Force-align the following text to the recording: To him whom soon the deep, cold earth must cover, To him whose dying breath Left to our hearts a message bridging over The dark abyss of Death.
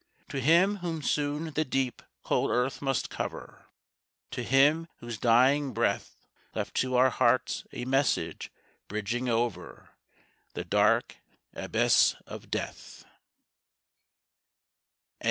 To 0.29 0.41
him 0.41 0.77
whom 0.77 1.03
soon 1.03 1.51
the 1.51 1.63
deep, 1.63 2.01
cold 2.23 2.49
earth 2.49 2.81
must 2.81 3.11
cover, 3.11 3.67
To 4.31 4.41
him 4.41 4.87
whose 4.97 5.19
dying 5.19 5.73
breath 5.75 6.15
Left 6.55 6.73
to 6.77 6.95
our 6.95 7.11
hearts 7.11 7.65
a 7.71 7.85
message 7.85 8.51
bridging 8.87 9.29
over 9.29 9.91
The 10.55 10.65
dark 10.65 11.17
abyss 11.53 12.15
of 12.25 12.49
Death. 12.49 13.05